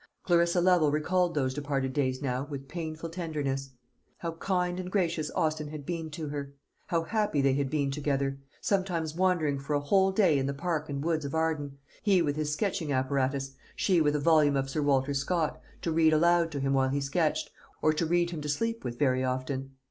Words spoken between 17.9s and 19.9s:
to read him to sleep with very often.